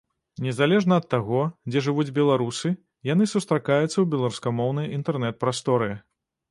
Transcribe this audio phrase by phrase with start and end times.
[0.43, 1.41] Незалежна ад таго,
[1.71, 2.73] дзе жывуць беларусы,
[3.13, 5.95] яны сустракаюцца ў беларускамоўнай інтэрнэт-прасторы.